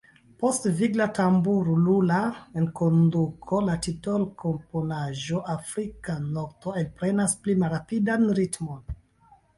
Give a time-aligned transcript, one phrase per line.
[0.43, 2.21] Post vigla tambur-ulula
[2.61, 8.85] enkonduko, la titolkomponaĵo Afrika nokto alprenas pli malrapidan ritmon.